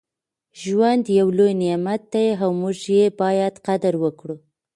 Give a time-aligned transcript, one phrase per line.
[0.61, 4.35] ژوند یو لوی نعمت دی او موږ یې باید قدر وکړو.